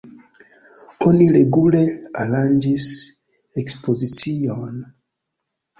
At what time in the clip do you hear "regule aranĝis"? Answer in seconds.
1.35-2.89